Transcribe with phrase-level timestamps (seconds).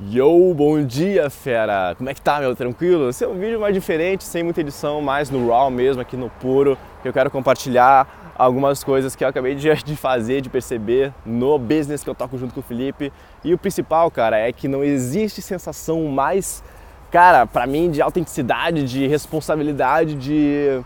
[0.00, 1.94] Yo, bom dia, fera!
[1.96, 2.56] Como é que tá, meu?
[2.56, 3.10] Tranquilo?
[3.10, 6.28] Esse é um vídeo mais diferente, sem muita edição, mais no raw mesmo, aqui no
[6.28, 12.02] puro, eu quero compartilhar algumas coisas que eu acabei de fazer, de perceber no business
[12.02, 13.12] que eu toco junto com o Felipe.
[13.44, 16.60] E o principal, cara, é que não existe sensação mais,
[17.12, 20.82] cara, para mim, de autenticidade, de responsabilidade, de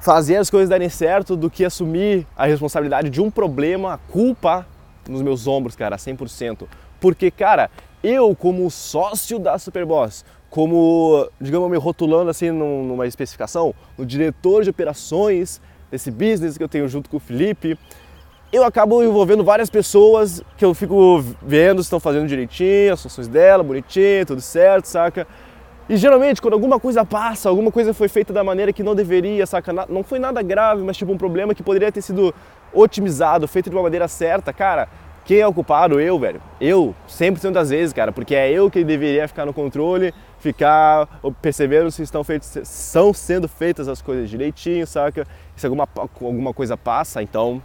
[0.00, 4.66] fazer as coisas darem certo do que assumir a responsabilidade de um problema, a culpa
[5.08, 6.66] nos meus ombros, cara, 100%.
[7.00, 7.70] Porque, cara,
[8.02, 14.70] eu como sócio da Superboss, como, digamos, me rotulando assim numa especificação, no diretor de
[14.70, 15.60] operações
[15.90, 17.78] desse business que eu tenho junto com o Felipe,
[18.50, 23.28] eu acabo envolvendo várias pessoas que eu fico vendo se estão fazendo direitinho, as funções
[23.28, 25.26] dela, bonitinho, tudo certo, saca?
[25.86, 29.46] E geralmente, quando alguma coisa passa, alguma coisa foi feita da maneira que não deveria,
[29.46, 29.72] saca?
[29.88, 32.34] Não foi nada grave, mas tipo um problema que poderia ter sido
[32.72, 34.88] otimizado, feito de uma maneira certa, cara,
[35.28, 36.00] quem é o culpado?
[36.00, 36.40] Eu, velho.
[36.58, 41.06] Eu, 100% das vezes, cara, porque é eu que deveria ficar no controle, ficar
[41.42, 45.26] percebendo se estão feitos, são sendo feitas as coisas direitinho, saca?
[45.54, 47.62] Se alguma, alguma coisa passa, então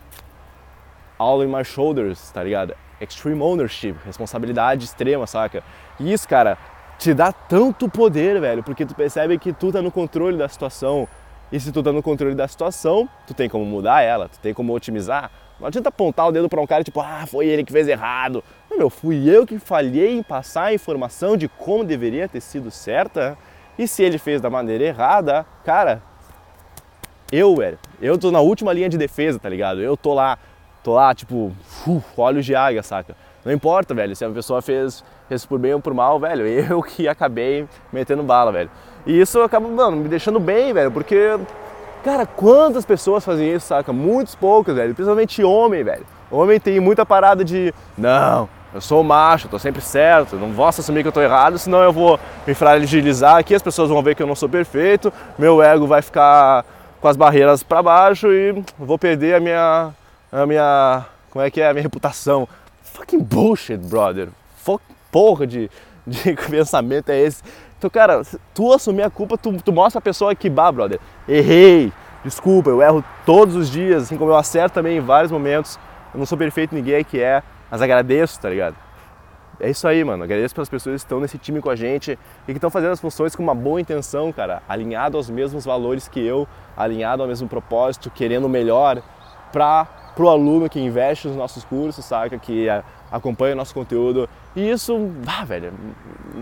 [1.18, 2.76] all in my shoulders, tá ligado?
[3.00, 5.64] Extreme ownership, responsabilidade extrema, saca?
[6.02, 6.58] E isso, cara,
[7.00, 11.08] te dá tanto poder, velho, porque tu percebe que tu tá no controle da situação.
[11.50, 14.54] E se tu tá no controle da situação, tu tem como mudar ela, tu tem
[14.54, 17.72] como otimizar, não adianta apontar o dedo para um cara tipo, ah, foi ele que
[17.72, 18.44] fez errado.
[18.70, 22.70] Não, meu, fui eu que falhei em passar a informação de como deveria ter sido
[22.72, 23.38] certa.
[23.78, 26.02] E se ele fez da maneira errada, cara,
[27.32, 29.82] eu, velho, eu tô na última linha de defesa, tá ligado?
[29.82, 30.38] Eu tô lá,
[30.84, 31.52] tô lá, tipo,
[31.88, 33.16] uf, olhos de águia, saca?
[33.44, 36.84] Não importa, velho, se a pessoa fez, fez por bem ou por mal, velho, eu
[36.84, 38.70] que acabei metendo bala, velho.
[39.06, 41.40] E isso acaba, mano, me deixando bem, velho, porque
[42.04, 43.94] Cara, quantas pessoas fazem isso, saca?
[43.94, 44.94] Muitos poucas, velho.
[44.94, 46.06] Principalmente homem, velho.
[46.30, 50.82] Homem tem muita parada de, não, eu sou macho, eu tô sempre certo, não posso
[50.82, 54.16] assumir que eu tô errado, senão eu vou me fragilizar aqui, as pessoas vão ver
[54.16, 56.66] que eu não sou perfeito, meu ego vai ficar
[57.00, 59.92] com as barreiras para baixo e vou perder a minha,
[60.32, 62.48] a minha, como é que é, a minha reputação.
[62.82, 64.30] Fucking bullshit, brother.
[64.58, 65.70] Fuck, porra de,
[66.06, 67.44] de pensamento é esse?
[67.78, 68.22] Então, cara,
[68.54, 71.92] tu assumir a culpa, tu, tu mostra a pessoa que, bah, brother, errei,
[72.24, 75.78] desculpa, eu erro todos os dias, assim como eu acerto também em vários momentos.
[76.14, 78.76] Eu não sou perfeito, ninguém é que é, mas agradeço, tá ligado?
[79.60, 80.24] É isso aí, mano.
[80.24, 83.00] Agradeço pelas pessoas que estão nesse time com a gente e que estão fazendo as
[83.00, 87.48] funções com uma boa intenção, cara, alinhado aos mesmos valores que eu, alinhado ao mesmo
[87.48, 89.02] propósito, querendo o melhor
[89.52, 89.86] para
[90.16, 92.38] pro aluno que investe nos nossos cursos, saca?
[92.38, 92.68] Que
[93.14, 94.28] acompanha o nosso conteúdo.
[94.56, 95.72] E isso, ah, velho,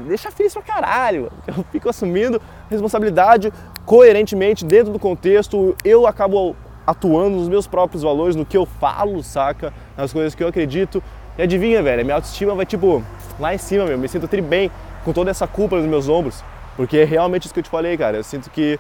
[0.08, 1.30] deixa feliz pra caralho.
[1.46, 3.52] Eu fico assumindo responsabilidade
[3.86, 5.76] coerentemente dentro do contexto.
[5.84, 6.56] Eu acabo
[6.88, 9.74] atuando nos meus próprios valores, no que eu falo, saca?
[9.98, 11.04] Nas coisas que eu acredito.
[11.38, 13.04] E adivinha, velho, minha autoestima vai tipo
[13.38, 13.98] lá em cima, meu.
[13.98, 14.72] Me sinto tri bem
[15.04, 16.42] com toda essa culpa nos meus ombros.
[16.78, 18.16] Porque é realmente isso que eu te falei, cara.
[18.16, 18.80] Eu sinto que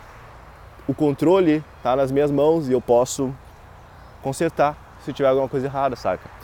[0.88, 3.34] o controle tá nas minhas mãos e eu posso
[4.24, 6.41] consertar se tiver alguma coisa errada, saca?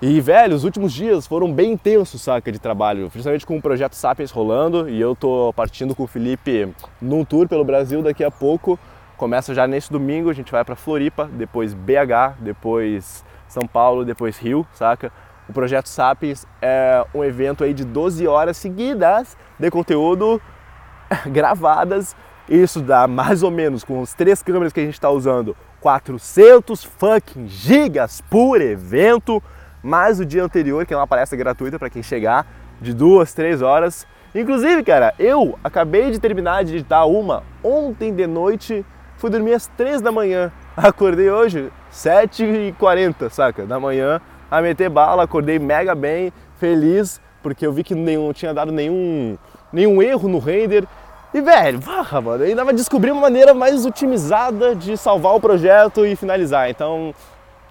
[0.00, 3.94] E, velho, os últimos dias foram bem intensos, saca, de trabalho, principalmente com o projeto
[3.94, 6.72] Sapiens rolando, e eu tô partindo com o Felipe
[7.02, 8.78] num tour pelo Brasil daqui a pouco.
[9.16, 14.38] Começa já nesse domingo, a gente vai para Floripa, depois BH, depois São Paulo, depois
[14.38, 15.10] Rio, saca?
[15.48, 20.40] O projeto Sapiens é um evento aí de 12 horas seguidas de conteúdo
[21.26, 22.14] gravadas.
[22.48, 26.84] Isso dá mais ou menos com as três câmeras que a gente está usando, 400
[26.84, 29.42] fucking gigas por evento
[29.82, 32.46] mais o dia anterior, que é uma palestra gratuita para quem chegar,
[32.80, 34.06] de duas, três horas.
[34.34, 38.84] Inclusive, cara, eu acabei de terminar de editar uma ontem de noite,
[39.16, 40.52] fui dormir às três da manhã.
[40.76, 43.64] Acordei hoje, 7h40, saca?
[43.64, 48.52] Da manhã, a meter bala, acordei mega bem, feliz, porque eu vi que não tinha
[48.52, 49.36] dado nenhum,
[49.72, 50.84] nenhum erro no render.
[51.32, 56.06] E, velho, porra, mano, ainda vai descobrir uma maneira mais otimizada de salvar o projeto
[56.06, 56.70] e finalizar.
[56.70, 57.14] Então,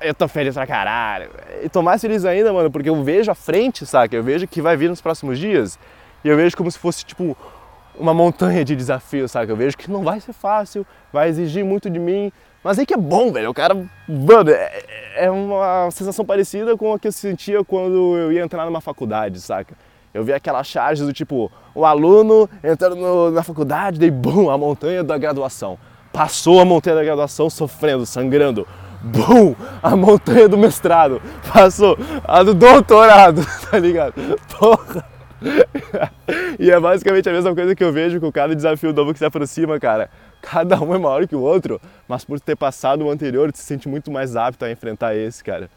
[0.02, 1.30] eu tô feliz pra caralho.
[1.64, 4.16] E tô mais feliz ainda, mano, porque eu vejo a frente, saca?
[4.16, 5.80] Eu vejo que vai vir nos próximos dias.
[6.24, 7.36] E eu vejo como se fosse, tipo,
[7.98, 9.52] uma montanha de desafios, saca?
[9.52, 12.32] Eu vejo que não vai ser fácil, vai exigir muito de mim.
[12.64, 13.50] Mas aí que é bom, velho.
[13.50, 13.76] O cara,
[14.08, 14.84] mano, é,
[15.16, 19.40] é uma sensação parecida com a que eu sentia quando eu ia entrar numa faculdade,
[19.40, 19.76] saca?
[20.14, 24.58] Eu vi aquela charge do tipo, o aluno entrando no, na faculdade, daí bum, a
[24.58, 25.78] montanha da graduação.
[26.12, 28.68] Passou a montanha da graduação sofrendo, sangrando
[29.02, 31.22] bum, a montanha do mestrado,
[31.52, 34.14] passou a do doutorado, tá ligado?
[34.58, 35.18] Porra!
[36.60, 39.26] e é basicamente a mesma coisa que eu vejo com cada desafio novo que se
[39.26, 40.10] aproxima, cara.
[40.42, 43.88] Cada um é maior que o outro, mas por ter passado o anterior, se sente
[43.88, 45.70] muito mais apto a enfrentar esse, cara.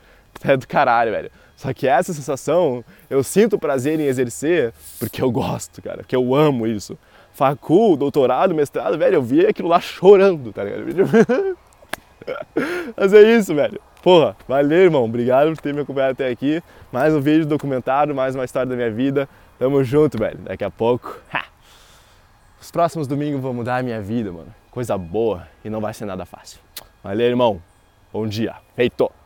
[0.44, 1.30] É do caralho, velho.
[1.56, 6.34] Só que essa sensação eu sinto prazer em exercer porque eu gosto, cara, porque eu
[6.34, 6.96] amo isso.
[7.32, 10.84] Facul, doutorado, mestrado, velho, eu vi aquilo lá chorando, tá ligado?
[12.96, 13.80] Mas é isso, velho.
[14.02, 15.04] Porra, valeu, irmão.
[15.04, 16.62] Obrigado por ter me acompanhado até aqui.
[16.90, 19.28] Mais um vídeo documentário, mais uma história da minha vida.
[19.58, 20.38] Tamo junto, velho.
[20.38, 21.18] Daqui a pouco.
[21.32, 21.44] Ha!
[22.60, 24.54] Os próximos domingos vão mudar a minha vida, mano.
[24.70, 26.60] Coisa boa e não vai ser nada fácil.
[27.02, 27.60] Valeu, irmão.
[28.12, 28.54] Bom dia.
[28.74, 29.19] Feito.